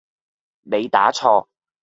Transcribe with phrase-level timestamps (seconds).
[0.63, 1.45] 你打錯